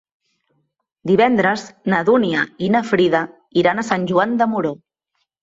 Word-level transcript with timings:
Divendres 1.11 1.65
na 1.93 1.99
Dúnia 2.07 2.47
i 2.69 2.71
na 2.77 2.83
Frida 2.93 3.23
iran 3.65 3.83
a 3.83 3.87
Sant 3.93 4.09
Joan 4.15 4.35
de 4.43 4.51
Moró. 4.57 4.75